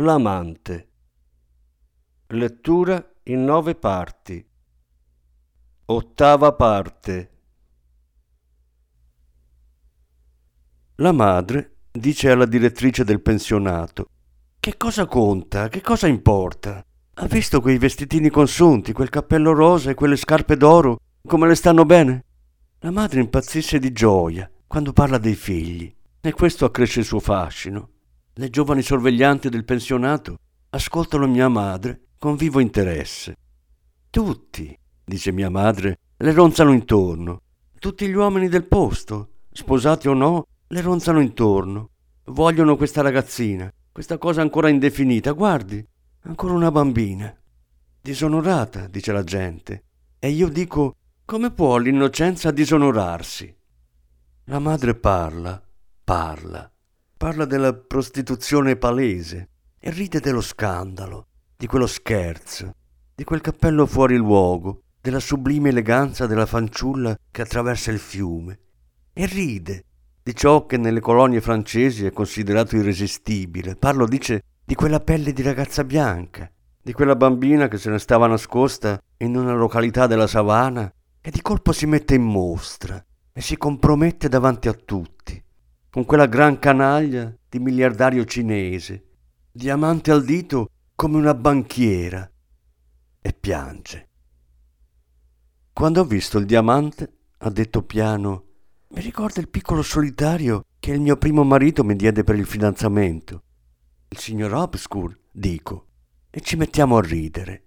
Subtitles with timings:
[0.00, 0.88] L'amante.
[2.28, 4.46] Lettura in nove parti.
[5.86, 7.30] Ottava parte.
[10.96, 14.10] La madre dice alla direttrice del pensionato:
[14.60, 15.66] Che cosa conta?
[15.66, 16.80] Che cosa importa?
[17.14, 20.98] Ha visto quei vestitini consunti, quel cappello rosa e quelle scarpe d'oro?
[21.26, 22.24] Come le stanno bene?
[22.80, 27.90] La madre impazzisce di gioia quando parla dei figli e questo accresce il suo fascino.
[28.38, 30.38] Le giovani sorveglianti del pensionato
[30.70, 33.34] ascoltano mia madre con vivo interesse.
[34.10, 37.40] Tutti, dice mia madre, le ronzano intorno.
[37.80, 41.90] Tutti gli uomini del posto, sposati o no, le ronzano intorno.
[42.26, 45.32] Vogliono questa ragazzina, questa cosa ancora indefinita.
[45.32, 45.84] Guardi,
[46.20, 47.36] ancora una bambina.
[48.00, 49.82] Disonorata, dice la gente.
[50.20, 50.94] E io dico,
[51.24, 53.52] come può l'innocenza disonorarsi?
[54.44, 55.60] La madre parla,
[56.04, 56.70] parla
[57.18, 59.48] parla della prostituzione palese
[59.80, 62.76] e ride dello scandalo, di quello scherzo,
[63.12, 68.60] di quel cappello fuori luogo, della sublime eleganza della fanciulla che attraversa il fiume,
[69.12, 69.84] e ride
[70.22, 73.74] di ciò che nelle colonie francesi è considerato irresistibile.
[73.74, 76.48] Parlo, dice, di quella pelle di ragazza bianca,
[76.80, 80.88] di quella bambina che se ne stava nascosta in una località della savana
[81.20, 85.42] e di colpo si mette in mostra e si compromette davanti a tutti
[85.98, 89.06] con quella gran canaglia di miliardario cinese,
[89.50, 92.30] diamante al dito come una banchiera,
[93.20, 94.08] e piange.
[95.72, 98.44] Quando ho visto il diamante, ha detto piano,
[98.90, 103.42] mi ricorda il piccolo solitario che il mio primo marito mi diede per il fidanzamento.
[104.06, 105.86] Il signor Obscure, dico,
[106.30, 107.64] e ci mettiamo a ridere.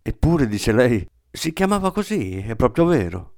[0.00, 3.34] Eppure, dice lei, si chiamava così, è proprio vero.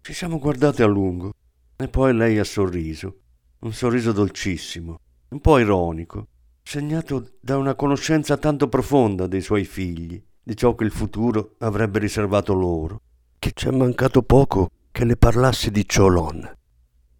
[0.00, 1.34] Ci siamo guardati a lungo
[1.76, 3.20] e poi lei ha sorriso
[3.60, 6.28] un sorriso dolcissimo, un po' ironico,
[6.62, 11.98] segnato da una conoscenza tanto profonda dei suoi figli, di ciò che il futuro avrebbe
[11.98, 13.00] riservato loro,
[13.38, 16.54] che ci è mancato poco che le parlassi di Cholon.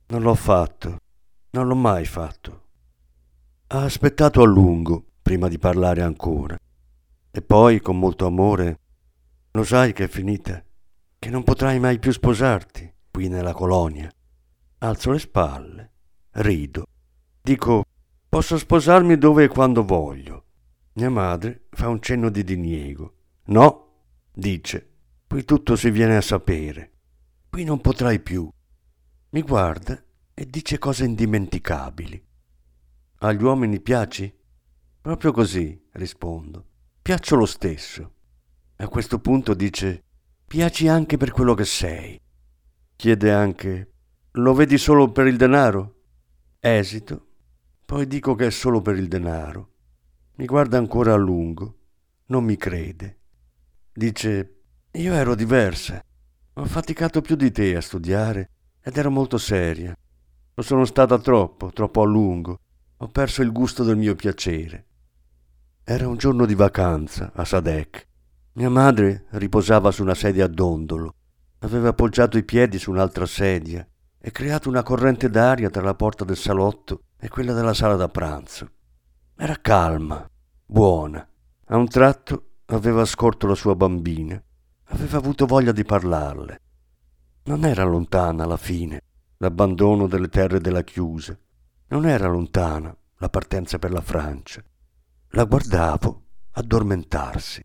[0.08, 0.98] Non l'ho fatto,
[1.50, 2.64] non l'ho mai fatto.
[3.68, 6.56] Ha aspettato a lungo prima di parlare ancora.
[7.30, 8.78] E poi, con molto amore,
[9.50, 10.62] lo sai che è finita,
[11.18, 14.08] che non potrai mai più sposarti qui nella colonia.
[14.78, 15.90] Alzo le spalle
[16.38, 16.86] Rido.
[17.40, 17.84] Dico,
[18.28, 20.44] posso sposarmi dove e quando voglio.
[20.94, 23.14] Mia madre fa un cenno di diniego.
[23.46, 24.02] No,
[24.34, 24.90] dice,
[25.26, 26.92] qui tutto si viene a sapere.
[27.48, 28.50] Qui non potrai più.
[29.30, 29.98] Mi guarda
[30.34, 32.22] e dice cose indimenticabili.
[33.20, 34.30] Agli uomini piaci?
[35.00, 36.66] Proprio così, rispondo.
[37.00, 38.12] Piaccio lo stesso.
[38.76, 40.04] A questo punto dice,
[40.46, 42.20] piaci anche per quello che sei.
[42.94, 43.92] Chiede anche,
[44.32, 45.95] lo vedi solo per il denaro?
[46.68, 47.26] Esito,
[47.84, 49.74] poi dico che è solo per il denaro.
[50.34, 51.76] Mi guarda ancora a lungo,
[52.26, 53.18] non mi crede.
[53.92, 56.02] Dice, io ero diversa,
[56.54, 58.50] ho faticato più di te a studiare
[58.82, 59.96] ed ero molto seria.
[60.54, 62.58] Lo sono stata troppo, troppo a lungo.
[62.96, 64.86] Ho perso il gusto del mio piacere.
[65.84, 68.08] Era un giorno di vacanza a Sadek.
[68.54, 71.14] Mia madre riposava su una sedia a dondolo.
[71.60, 73.88] Aveva appoggiato i piedi su un'altra sedia
[74.18, 78.08] e creato una corrente d'aria tra la porta del salotto e quella della sala da
[78.08, 78.70] pranzo.
[79.36, 80.28] Era calma,
[80.64, 81.26] buona.
[81.66, 84.42] A un tratto aveva scorto la sua bambina.
[84.90, 86.60] Aveva avuto voglia di parlarle.
[87.44, 89.00] Non era lontana alla fine
[89.38, 91.38] l'abbandono delle terre della chiusa.
[91.88, 94.62] Non era lontana la partenza per la Francia.
[95.30, 96.22] La guardavo
[96.52, 97.62] addormentarsi.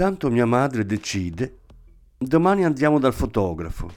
[0.00, 1.58] Ogni tanto mia madre decide,
[2.16, 3.90] domani andiamo dal fotografo.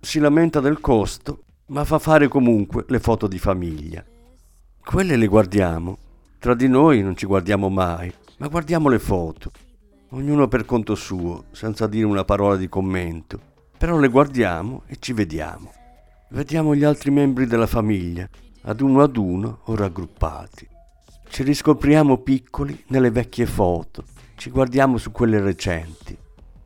[0.00, 4.04] Si lamenta del costo, ma fa fare comunque le foto di famiglia.
[4.80, 5.98] Quelle le guardiamo.
[6.38, 9.50] Tra di noi non ci guardiamo mai, ma guardiamo le foto.
[10.10, 13.40] Ognuno per conto suo, senza dire una parola di commento.
[13.76, 15.72] Però le guardiamo e ci vediamo.
[16.28, 18.28] Vediamo gli altri membri della famiglia,
[18.62, 20.68] ad uno ad uno o raggruppati.
[21.28, 24.04] Ci riscopriamo piccoli nelle vecchie foto,
[24.42, 26.18] ci guardiamo su quelle recenti.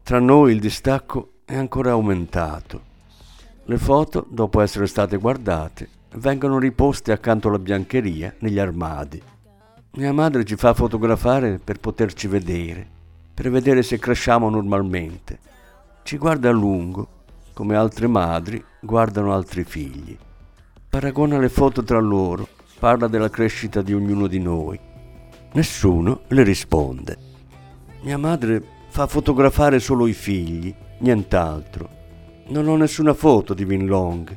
[0.02, 2.80] Tra noi il distacco è ancora aumentato.
[3.64, 9.22] Le foto, dopo essere state guardate, vengono riposte accanto alla biancheria negli armadi.
[9.96, 12.88] Mia madre ci fa fotografare per poterci vedere,
[13.34, 15.38] per vedere se cresciamo normalmente.
[16.02, 17.08] Ci guarda a lungo,
[17.52, 20.16] come altre madri guardano altri figli.
[20.88, 24.80] Paragona le foto tra loro, parla della crescita di ognuno di noi.
[25.52, 27.25] Nessuno le risponde.
[28.06, 31.88] Mia madre fa fotografare solo i figli, nient'altro.
[32.50, 34.30] Non ho nessuna foto di Vin Long,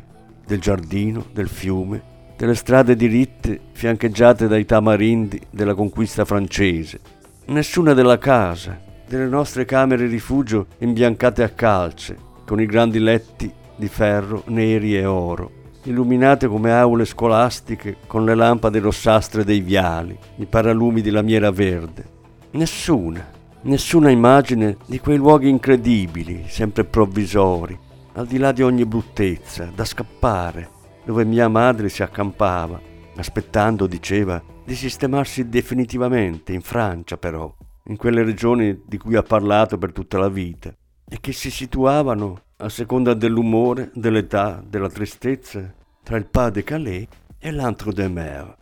[0.44, 2.01] del giardino, del fiume,
[2.36, 7.00] delle strade diritte fiancheggiate dai tamarindi della conquista francese.
[7.45, 8.75] Nessuna della casa,
[9.07, 12.18] delle nostre camere rifugio imbiancate a calce,
[12.48, 15.51] con i grandi letti di ferro neri e oro,
[15.83, 22.18] illuminate come aule scolastiche con le lampade rossastre dei viali, i paralumi di lamiera verde.
[22.54, 27.78] Nessuna nessuna immagine di quei luoghi incredibili, sempre provvisori,
[28.14, 30.70] al di là di ogni bruttezza, da scappare,
[31.04, 32.80] dove mia madre si accampava,
[33.16, 37.54] aspettando, diceva, di sistemarsi definitivamente, in Francia però,
[37.86, 40.74] in quelle regioni di cui ha parlato per tutta la vita,
[41.08, 45.74] e che si situavano, a seconda dell'umore, dell'età, della tristezza,
[46.04, 47.08] tra il Pas de Calais
[47.38, 48.58] e l'Antre de Mer.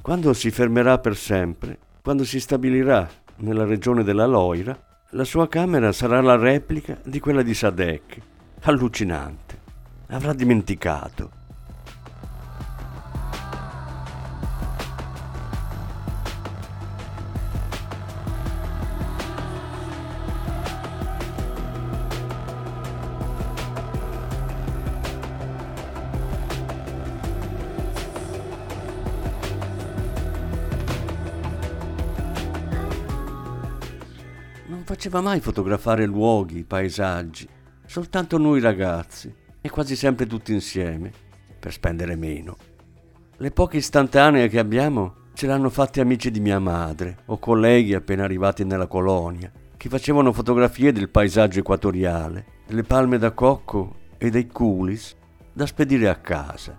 [0.00, 4.78] Quando si fermerà per sempre, quando si stabilirà nella regione della Loira,
[5.10, 8.20] la sua camera sarà la replica di quella di Sadek.
[8.62, 9.58] Allucinante.
[10.08, 11.30] Avrà dimenticato.
[35.06, 37.48] Faceva mai fotografare luoghi, paesaggi,
[37.86, 41.12] soltanto noi ragazzi, e quasi sempre tutti insieme,
[41.60, 42.56] per spendere meno.
[43.36, 48.24] Le poche istantanee che abbiamo ce l'hanno fatte amici di mia madre o colleghi appena
[48.24, 54.48] arrivati nella colonia, che facevano fotografie del paesaggio equatoriale, delle palme da cocco e dei
[54.48, 55.14] culis
[55.52, 56.76] da spedire a casa.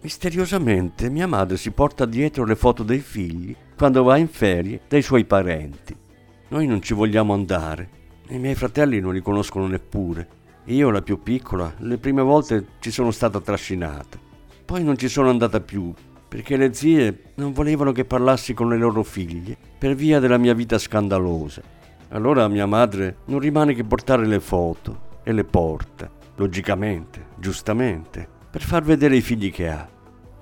[0.00, 5.02] Misteriosamente mia madre si porta dietro le foto dei figli quando va in ferie dai
[5.02, 6.08] suoi parenti.
[6.50, 7.88] Noi non ci vogliamo andare.
[8.30, 10.28] I miei fratelli non li conoscono neppure.
[10.64, 14.18] Io, la più piccola, le prime volte ci sono stata trascinata.
[14.64, 15.94] Poi non ci sono andata più,
[16.26, 20.52] perché le zie non volevano che parlassi con le loro figlie, per via della mia
[20.52, 21.62] vita scandalosa.
[22.08, 28.62] Allora mia madre non rimane che portare le foto e le porta, logicamente, giustamente, per
[28.62, 29.88] far vedere i figli che ha.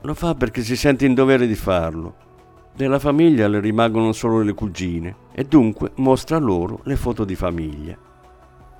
[0.01, 2.27] Lo fa perché si sente in dovere di farlo
[2.79, 7.99] della famiglia le rimangono solo le cugine e dunque mostra loro le foto di famiglia.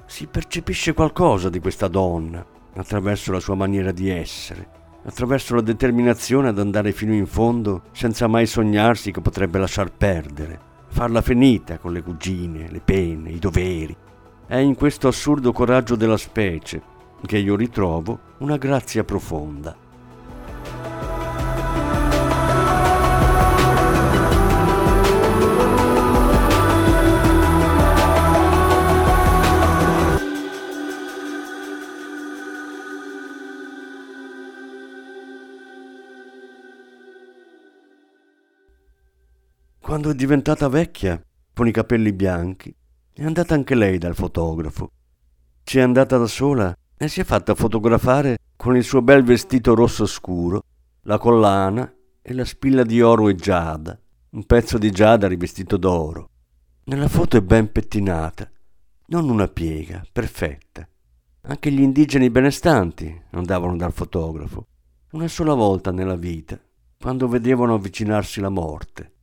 [0.07, 4.69] Si percepisce qualcosa di questa donna attraverso la sua maniera di essere,
[5.05, 10.61] attraverso la determinazione ad andare fino in fondo senza mai sognarsi che potrebbe lasciar perdere,
[10.87, 13.97] farla finita con le cugine, le pene, i doveri.
[14.47, 16.81] È in questo assurdo coraggio della specie
[17.27, 19.88] che io ritrovo una grazia profonda.
[39.99, 41.21] Quando è diventata vecchia,
[41.53, 42.73] con i capelli bianchi,
[43.13, 44.93] è andata anche lei dal fotografo.
[45.65, 49.75] Ci è andata da sola e si è fatta fotografare con il suo bel vestito
[49.75, 50.63] rosso scuro,
[51.03, 53.99] la collana e la spilla di oro e giada,
[54.31, 56.29] un pezzo di giada rivestito d'oro.
[56.85, 58.49] Nella foto è ben pettinata,
[59.07, 60.89] non una piega, perfetta.
[61.41, 64.65] Anche gli indigeni benestanti andavano dal fotografo,
[65.11, 66.57] una sola volta nella vita,
[66.97, 69.15] quando vedevano avvicinarsi la morte.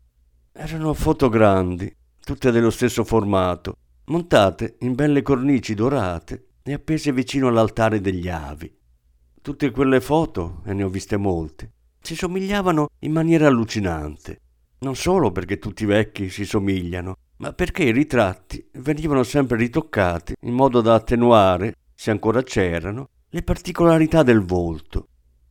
[0.57, 1.93] Erano foto grandi,
[2.23, 8.73] tutte dello stesso formato, montate in belle cornici dorate e appese vicino all'altare degli avi.
[9.41, 14.39] Tutte quelle foto, e ne ho viste molte, si somigliavano in maniera allucinante.
[14.79, 20.35] Non solo perché tutti i vecchi si somigliano, ma perché i ritratti venivano sempre ritoccati
[20.39, 25.09] in modo da attenuare, se ancora c'erano, le particolarità del volto.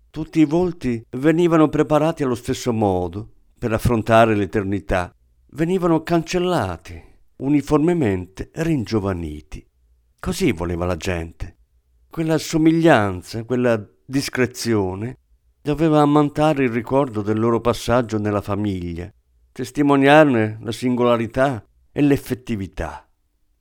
[0.08, 5.14] Tutti i volti venivano preparati allo stesso modo per affrontare l'eternità,
[5.52, 7.02] venivano cancellati,
[7.36, 9.66] uniformemente ringiovaniti.
[10.18, 11.56] Così voleva la gente.
[12.10, 15.18] Quella somiglianza, quella discrezione
[15.60, 19.12] doveva ammantare il ricordo del loro passaggio nella famiglia,
[19.50, 23.08] testimoniarne la singolarità e l'effettività.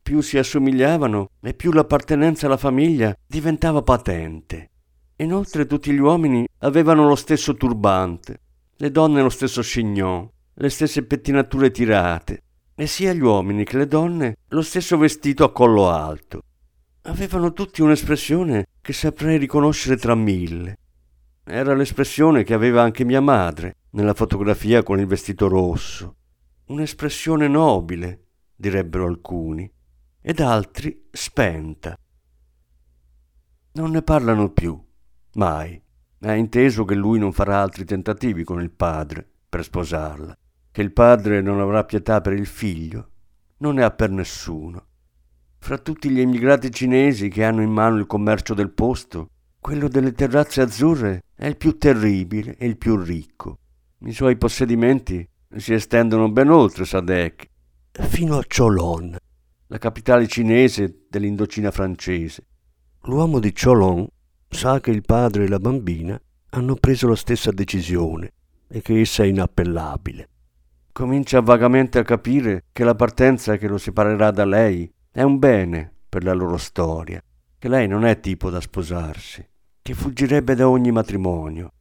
[0.02, 4.70] Più si assomigliavano e più l'appartenenza alla famiglia diventava patente.
[5.18, 8.42] Inoltre tutti gli uomini avevano lo stesso turbante,
[8.76, 12.44] le donne lo stesso chignon, le stesse pettinature tirate,
[12.76, 16.42] e sia gli uomini che le donne lo stesso vestito a collo alto.
[17.04, 20.78] Avevano tutti un'espressione che saprei riconoscere tra mille.
[21.44, 26.16] Era l'espressione che aveva anche mia madre nella fotografia con il vestito rosso.
[26.68, 29.70] Un'espressione nobile, direbbero alcuni,
[30.22, 31.98] ed altri spenta.
[33.74, 34.82] Non ne parlano più,
[35.34, 35.83] mai.
[36.26, 40.34] Ha inteso che lui non farà altri tentativi con il padre per sposarla,
[40.72, 43.10] che il padre non avrà pietà per il figlio,
[43.58, 44.86] non ne ha per nessuno.
[45.58, 49.28] Fra tutti gli emigrati cinesi che hanno in mano il commercio del posto,
[49.60, 53.60] quello delle terrazze azzurre è il più terribile e il più ricco.
[54.00, 55.28] I suoi possedimenti
[55.58, 57.50] si estendono ben oltre Sadek
[57.92, 59.18] fino a Cholon,
[59.68, 62.46] la capitale cinese dell'Indocina francese.
[63.04, 64.08] L'uomo di Cholon
[64.54, 66.20] sa che il padre e la bambina
[66.52, 68.32] hanno preso la stessa decisione
[68.68, 70.30] e che essa è inappellabile.
[70.92, 75.92] Comincia vagamente a capire che la partenza che lo separerà da lei è un bene
[76.08, 77.22] per la loro storia,
[77.58, 79.44] che lei non è tipo da sposarsi,
[79.82, 81.72] che fuggirebbe da ogni matrimonio,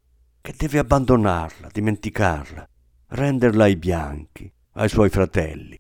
[0.40, 2.68] che deve abbandonarla, dimenticarla,
[3.08, 5.78] renderla ai bianchi, ai suoi fratelli.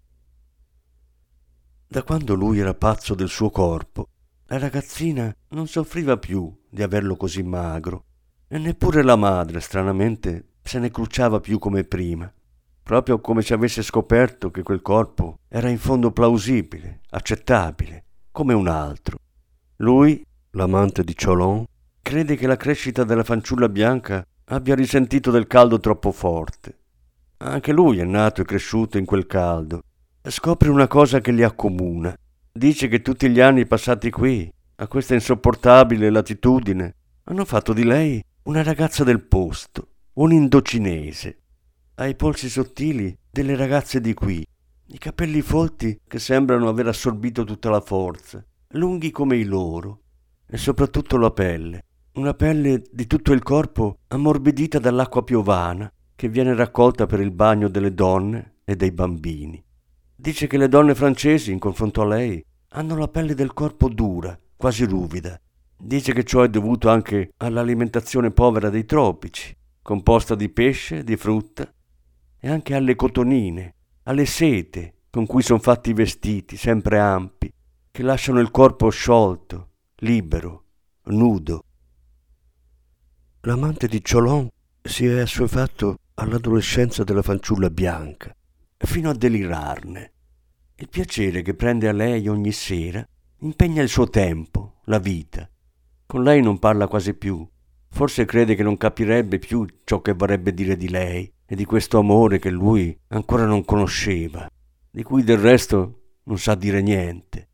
[1.86, 4.08] Da quando lui era pazzo del suo corpo,
[4.52, 8.04] la ragazzina non soffriva più di averlo così magro
[8.46, 12.30] e neppure la madre, stranamente, se ne crucciava più come prima,
[12.82, 18.68] proprio come se avesse scoperto che quel corpo era in fondo plausibile, accettabile, come un
[18.68, 19.16] altro.
[19.76, 21.64] Lui, l'amante di Cholon,
[22.02, 26.80] crede che la crescita della fanciulla bianca abbia risentito del caldo troppo forte.
[27.38, 29.80] Anche lui è nato e cresciuto in quel caldo
[30.24, 32.14] scopre una cosa che li accomuna.
[32.54, 36.94] Dice che tutti gli anni passati qui, a questa insopportabile latitudine,
[37.24, 41.38] hanno fatto di lei una ragazza del posto, un indocinese.
[41.94, 44.44] Ha i polsi sottili delle ragazze di qui,
[44.88, 50.02] i capelli folti che sembrano aver assorbito tutta la forza, lunghi come i loro,
[50.46, 51.84] e soprattutto la pelle,
[52.16, 57.68] una pelle di tutto il corpo ammorbidita dall'acqua piovana che viene raccolta per il bagno
[57.68, 59.64] delle donne e dei bambini.
[60.22, 62.40] Dice che le donne francesi, in confronto a lei,
[62.74, 65.36] hanno la pelle del corpo dura, quasi ruvida.
[65.76, 69.52] Dice che ciò è dovuto anche all'alimentazione povera dei tropici,
[69.82, 71.68] composta di pesce, di frutta
[72.38, 73.74] e anche alle cotonine,
[74.04, 77.52] alle sete con cui sono fatti i vestiti, sempre ampi,
[77.90, 80.66] che lasciano il corpo sciolto, libero,
[81.06, 81.64] nudo.
[83.40, 84.48] L'amante di Cholon
[84.80, 88.32] si è assuefatto all'adolescenza della fanciulla bianca,
[88.76, 90.11] fino a delirarne.
[90.76, 93.06] Il piacere che prende a lei ogni sera
[93.40, 95.48] impegna il suo tempo, la vita.
[96.06, 97.46] Con lei non parla quasi più.
[97.88, 101.98] Forse crede che non capirebbe più ciò che vorrebbe dire di lei e di questo
[101.98, 104.48] amore che lui ancora non conosceva,
[104.90, 107.48] di cui del resto non sa dire niente.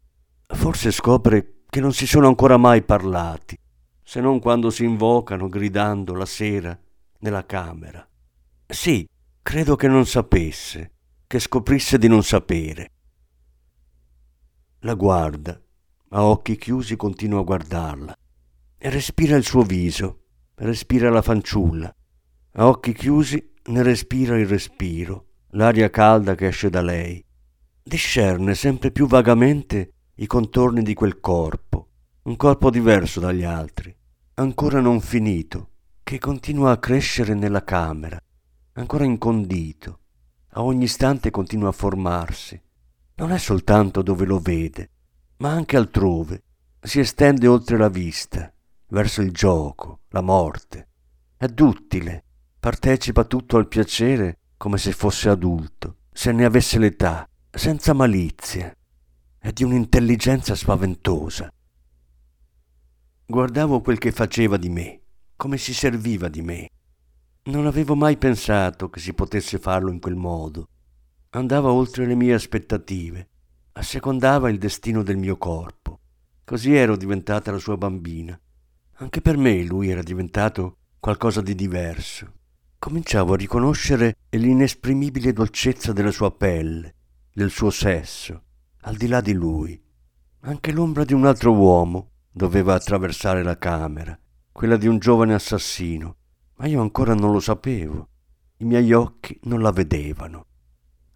[0.47, 3.59] Forse scopre che non si sono ancora mai parlati,
[4.03, 6.79] se non quando si invocano gridando la sera
[7.19, 8.07] nella camera.
[8.67, 9.07] Sì,
[9.43, 10.93] credo che non sapesse,
[11.27, 12.93] che scoprisse di non sapere.
[14.83, 15.61] La guarda,
[16.11, 18.17] a occhi chiusi continua a guardarla
[18.79, 20.21] e respira il suo viso,
[20.55, 21.93] respira la fanciulla.
[22.53, 27.25] A occhi chiusi ne respira il respiro, l'aria calda che esce da lei.
[27.83, 31.89] Discerne sempre più vagamente i contorni di quel corpo,
[32.23, 33.93] un corpo diverso dagli altri,
[34.35, 35.71] ancora non finito,
[36.05, 38.17] che continua a crescere nella camera,
[38.75, 39.99] ancora incondito,
[40.51, 42.63] a ogni istante continua a formarsi.
[43.19, 44.91] Non è soltanto dove lo vede,
[45.39, 46.45] ma anche altrove.
[46.81, 48.53] Si estende oltre la vista,
[48.91, 50.89] verso il gioco, la morte.
[51.37, 52.25] È duttile,
[52.61, 58.73] partecipa tutto al piacere come se fosse adulto, se ne avesse l'età, senza malizia.
[59.37, 61.53] È di un'intelligenza spaventosa.
[63.27, 65.01] Guardavo quel che faceva di me,
[65.35, 66.69] come si serviva di me.
[67.45, 70.69] Non avevo mai pensato che si potesse farlo in quel modo.
[71.31, 73.29] Andava oltre le mie aspettative,
[73.73, 76.01] assecondava il destino del mio corpo.
[76.43, 78.39] Così ero diventata la sua bambina.
[78.95, 82.33] Anche per me lui era diventato qualcosa di diverso.
[82.79, 86.95] Cominciavo a riconoscere l'inesprimibile dolcezza della sua pelle,
[87.31, 88.43] del suo sesso,
[88.83, 89.79] al di là di lui.
[90.41, 94.19] Anche l'ombra di un altro uomo doveva attraversare la camera,
[94.51, 96.17] quella di un giovane assassino,
[96.55, 98.09] ma io ancora non lo sapevo.
[98.57, 100.47] I miei occhi non la vedevano.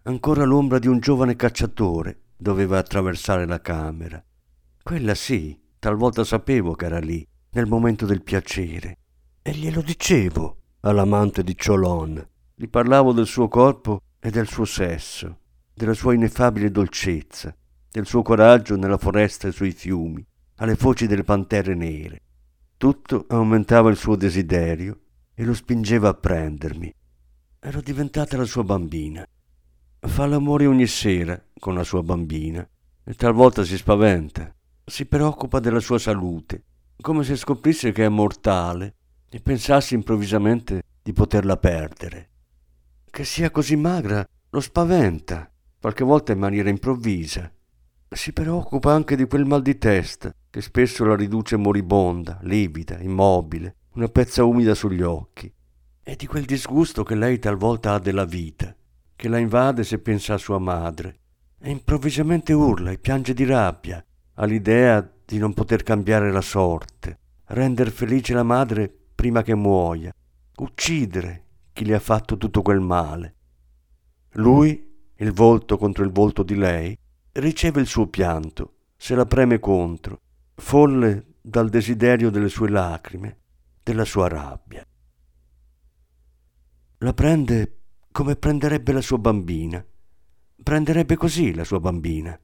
[0.05, 4.21] Ancora l'ombra di un giovane cacciatore doveva attraversare la camera.
[4.83, 8.97] Quella sì, talvolta sapevo che era lì, nel momento del piacere.
[9.41, 12.21] E glielo dicevo all'amante di Cholon.
[12.53, 15.37] Gli parlavo del suo corpo e del suo sesso,
[15.73, 17.55] della sua ineffabile dolcezza,
[17.89, 20.25] del suo coraggio nella foresta e sui fiumi,
[20.55, 22.19] alle foci delle pantere nere.
[22.75, 24.99] Tutto aumentava il suo desiderio
[25.33, 26.93] e lo spingeva a prendermi.
[27.59, 29.25] Ero diventata la sua bambina.
[30.05, 32.67] Fa l'amore ogni sera con la sua bambina
[33.03, 34.53] e talvolta si spaventa,
[34.85, 36.63] si preoccupa della sua salute,
[37.01, 38.95] come se scoprisse che è mortale
[39.29, 42.29] e pensasse improvvisamente di poterla perdere.
[43.09, 47.51] Che sia così magra lo spaventa, qualche volta in maniera improvvisa.
[48.09, 53.77] Si preoccupa anche di quel mal di testa che spesso la riduce moribonda, livida, immobile,
[53.93, 55.51] una pezza umida sugli occhi,
[56.03, 58.75] e di quel disgusto che lei talvolta ha della vita,
[59.15, 61.19] che la invade se pensa a sua madre,
[61.59, 64.03] e improvvisamente urla e piange di rabbia
[64.35, 70.13] all'idea di non poter cambiare la sorte, rendere felice la madre prima che muoia,
[70.57, 73.35] uccidere chi le ha fatto tutto quel male.
[74.33, 76.97] Lui, il volto contro il volto di lei,
[77.33, 80.19] riceve il suo pianto, se la preme contro,
[80.55, 83.37] folle dal desiderio delle sue lacrime,
[83.83, 84.85] della sua rabbia.
[86.99, 87.82] La prende
[88.13, 89.83] come prenderebbe la sua bambina.
[90.61, 92.39] Prenderebbe così la sua bambina.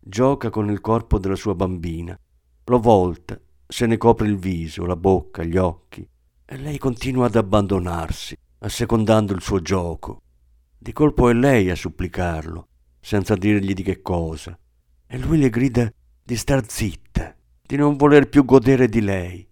[0.00, 2.18] Gioca con il corpo della sua bambina,
[2.64, 6.06] lo volta, se ne copre il viso, la bocca, gli occhi,
[6.44, 10.22] e lei continua ad abbandonarsi, assecondando il suo gioco.
[10.76, 12.66] Di colpo è lei a supplicarlo,
[12.98, 14.58] senza dirgli di che cosa,
[15.06, 15.88] e lui le grida
[16.20, 19.48] di star zitta, di non voler più godere di lei,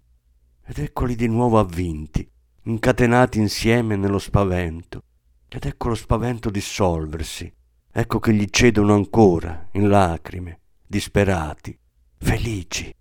[0.65, 2.29] ed eccoli di nuovo avvinti,
[2.65, 5.03] incatenati insieme nello spavento.
[5.49, 7.53] Ed ecco lo spavento dissolversi.
[7.91, 11.79] Ecco che gli cedono ancora, in lacrime, disperati,
[12.19, 12.93] felici.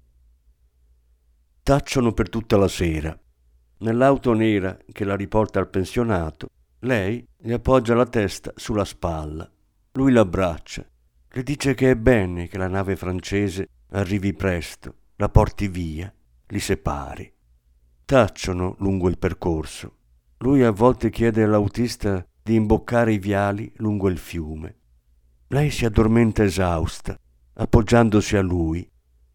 [1.62, 3.18] Tacciono per tutta la sera.
[3.78, 6.48] Nell'auto nera che la riporta al pensionato,
[6.80, 9.50] lei gli appoggia la testa sulla spalla.
[9.94, 10.88] Lui l'abbraccia.
[11.30, 16.14] Le dice che è bene che la nave francese arrivi presto, la porti via,
[16.48, 17.34] li separi
[18.06, 19.98] tacciono lungo il percorso.
[20.38, 24.76] Lui a volte chiede all'autista di imboccare i viali lungo il fiume.
[25.48, 27.20] Lei si addormenta esausta,
[27.54, 28.88] appoggiandosi a lui,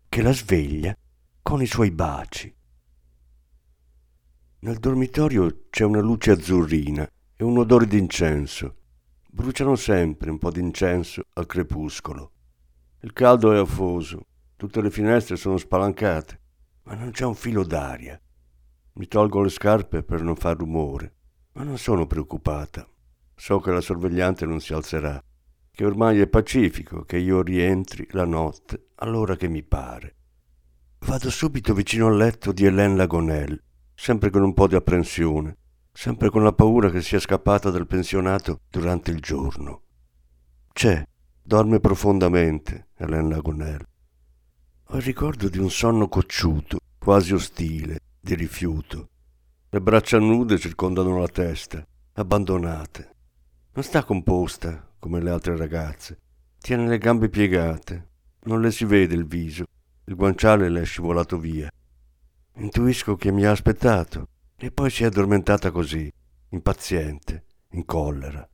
[0.08, 0.96] che la sveglia
[1.42, 2.54] con i suoi baci.
[4.60, 8.76] Nel dormitorio c'è una luce azzurrina e un odore d'incenso.
[9.28, 12.30] Bruciano sempre un po' d'incenso al crepuscolo.
[13.00, 16.40] Il caldo è afoso, tutte le finestre sono spalancate,
[16.84, 18.20] ma non c'è un filo d'aria.
[18.92, 21.14] Mi tolgo le scarpe per non far rumore,
[21.54, 22.86] ma non sono preoccupata.
[23.40, 25.18] So che la sorvegliante non si alzerà,
[25.70, 30.14] che ormai è pacifico che io rientri la notte all'ora che mi pare.
[30.98, 33.58] Vado subito vicino al letto di Hélène Lagonel,
[33.94, 35.56] sempre con un po' di apprensione,
[35.90, 39.84] sempre con la paura che sia scappata dal pensionato durante il giorno.
[40.70, 41.02] C'è,
[41.42, 43.86] dorme profondamente, Hélène Lagonel.
[44.88, 49.08] Ho il ricordo di un sonno cocciuto, quasi ostile, di rifiuto.
[49.70, 53.14] Le braccia nude circondano la testa, abbandonate.
[53.72, 56.18] Non sta composta come le altre ragazze.
[56.58, 58.08] Tiene le gambe piegate.
[58.42, 59.64] Non le si vede il viso.
[60.06, 61.70] Il guanciale le è scivolato via.
[62.56, 66.12] Intuisco che mi ha aspettato e poi si è addormentata così,
[66.48, 68.46] impaziente, in collera.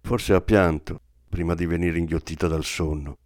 [0.00, 3.18] Forse ha pianto prima di venire inghiottita dal sonno.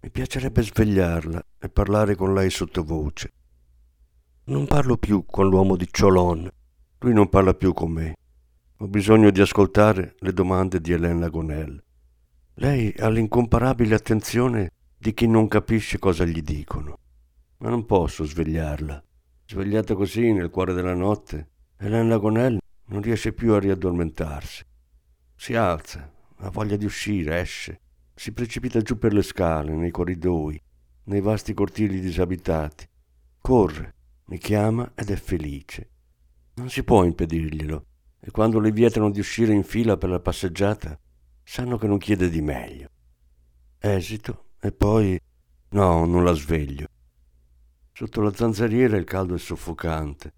[0.00, 3.30] Mi piacerebbe svegliarla e parlare con lei sottovoce.
[4.44, 6.50] Non parlo più con l'uomo di Cholon.
[7.00, 8.14] Lui non parla più con me.
[8.80, 11.82] Ho bisogno di ascoltare le domande di Hélène Gonel.
[12.56, 16.98] Lei ha l'incomparabile attenzione di chi non capisce cosa gli dicono.
[17.58, 19.02] Ma non posso svegliarla.
[19.46, 22.58] Svegliata così nel cuore della notte, Hélène Lagonel
[22.88, 24.62] non riesce più a riaddormentarsi.
[25.34, 27.80] Si alza, ha voglia di uscire, esce,
[28.14, 30.60] si precipita giù per le scale, nei corridoi,
[31.04, 32.86] nei vasti cortili disabitati.
[33.40, 33.94] Corre,
[34.26, 35.88] mi chiama ed è felice.
[36.56, 37.85] Non si può impedirglielo,
[38.18, 40.98] e quando le vietano di uscire in fila per la passeggiata,
[41.42, 42.88] sanno che non chiede di meglio.
[43.78, 45.20] Esito e poi
[45.70, 46.86] no, non la sveglio.
[47.92, 50.32] Sotto la zanzariera il caldo è soffocante.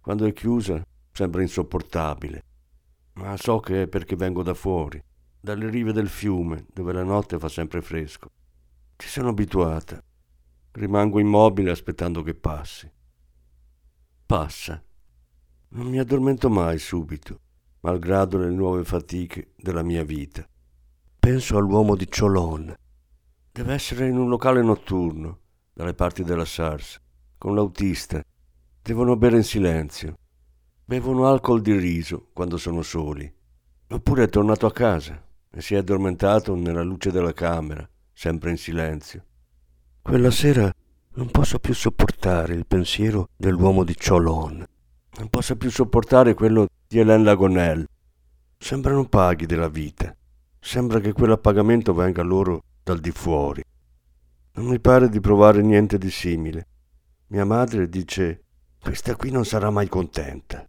[0.00, 2.42] Quando è chiusa sembra insopportabile.
[3.14, 5.00] Ma so che è perché vengo da fuori,
[5.40, 8.30] dalle rive del fiume, dove la notte fa sempre fresco.
[8.96, 10.02] Ci sono abituata.
[10.72, 12.90] Rimango immobile aspettando che passi.
[14.26, 14.82] Passa.
[15.76, 17.40] Non mi addormento mai subito,
[17.80, 20.48] malgrado le nuove fatiche della mia vita.
[21.18, 22.72] Penso all'uomo di Cholon.
[23.50, 25.40] Deve essere in un locale notturno,
[25.72, 27.00] dalle parti della SARS,
[27.36, 28.22] con l'autista.
[28.80, 30.14] Devono bere in silenzio.
[30.84, 33.28] Bevono alcol di riso quando sono soli.
[33.88, 38.58] Oppure è tornato a casa e si è addormentato nella luce della camera, sempre in
[38.58, 39.24] silenzio.
[40.02, 40.72] Quella sera
[41.14, 44.64] non posso più sopportare il pensiero dell'uomo di Cholon.
[45.16, 47.86] Non posso più sopportare quello di Hélène Lagonel.
[48.58, 50.14] Sembrano paghi della vita.
[50.58, 53.62] Sembra che quell'appagamento venga loro dal di fuori.
[54.54, 56.66] Non mi pare di provare niente di simile.
[57.28, 58.42] Mia madre dice,
[58.80, 60.66] questa qui non sarà mai contenta.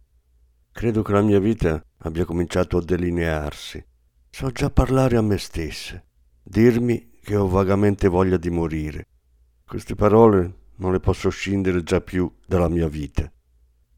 [0.70, 3.84] Credo che la mia vita abbia cominciato a delinearsi.
[4.30, 6.00] So già parlare a me stessa,
[6.42, 9.06] dirmi che ho vagamente voglia di morire.
[9.66, 13.28] Queste parole non le posso scindere già più dalla mia vita.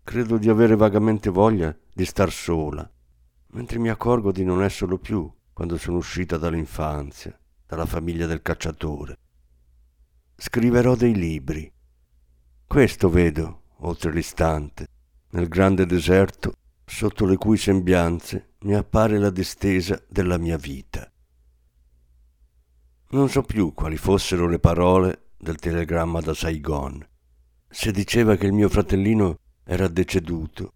[0.09, 2.91] Credo di avere vagamente voglia di star sola,
[3.49, 9.19] mentre mi accorgo di non esserlo più quando sono uscita dall'infanzia, dalla famiglia del cacciatore.
[10.35, 11.71] Scriverò dei libri.
[12.67, 14.87] Questo vedo, oltre l'istante,
[15.33, 16.55] nel grande deserto,
[16.87, 21.07] sotto le cui sembianze mi appare la distesa della mia vita.
[23.11, 27.07] Non so più quali fossero le parole del telegramma da Saigon.
[27.69, 29.41] Se diceva che il mio fratellino
[29.71, 30.73] era deceduto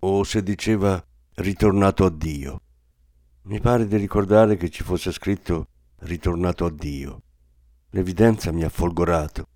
[0.00, 1.02] o se diceva
[1.36, 2.60] ritornato a Dio.
[3.44, 5.68] Mi pare di ricordare che ci fosse scritto
[6.00, 7.22] ritornato a Dio.
[7.90, 9.46] L'evidenza mi ha folgorato.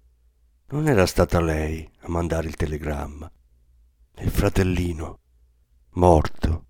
[0.71, 3.31] Non era stata lei a mandare il telegramma.
[4.21, 5.19] Il fratellino,
[5.91, 6.65] morto.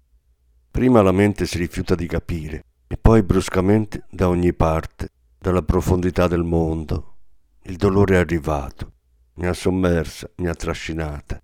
[0.73, 6.27] Prima la mente si rifiuta di capire e poi bruscamente da ogni parte, dalla profondità
[6.27, 7.19] del mondo,
[7.63, 8.95] il dolore è arrivato.
[9.35, 11.41] Mi ha sommersa, mi ha trascinata.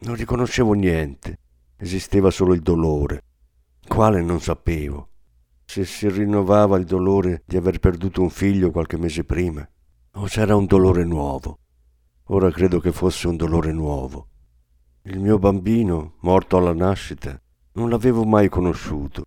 [0.00, 1.38] Non riconoscevo niente,
[1.76, 3.22] esisteva solo il dolore,
[3.86, 5.10] quale non sapevo
[5.70, 9.64] se si rinnovava il dolore di aver perduto un figlio qualche mese prima,
[10.14, 11.58] o c'era un dolore nuovo.
[12.24, 14.26] Ora credo che fosse un dolore nuovo.
[15.02, 17.40] Il mio bambino, morto alla nascita,
[17.74, 19.22] non l'avevo mai conosciuto.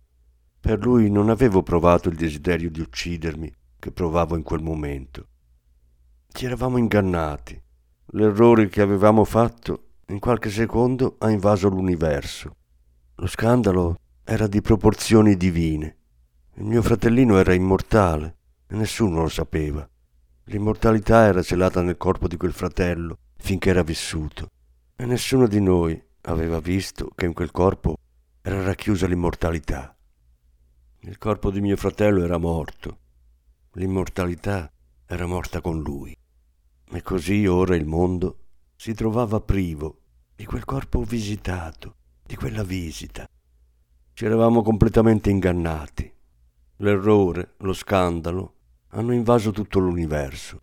[0.60, 5.26] Per lui non avevo provato il desiderio di uccidermi che provavo in quel momento.
[6.28, 7.58] Ci eravamo ingannati.
[8.08, 12.56] L'errore che avevamo fatto in qualche secondo ha invaso l'universo.
[13.16, 15.96] Lo scandalo era di proporzioni divine.
[16.54, 18.36] Il mio fratellino era immortale
[18.66, 19.88] e nessuno lo sapeva.
[20.44, 24.48] L'immortalità era celata nel corpo di quel fratello finché era vissuto
[24.96, 27.96] e nessuno di noi aveva visto che in quel corpo
[28.42, 29.96] era racchiusa l'immortalità.
[31.00, 32.98] Il corpo di mio fratello era morto,
[33.72, 34.70] l'immortalità
[35.06, 36.16] era morta con lui.
[36.90, 38.43] E così ora il mondo
[38.76, 39.98] si trovava privo
[40.34, 43.28] di quel corpo visitato, di quella visita.
[44.12, 46.12] Ci eravamo completamente ingannati.
[46.78, 48.54] L'errore, lo scandalo
[48.88, 50.62] hanno invaso tutto l'universo.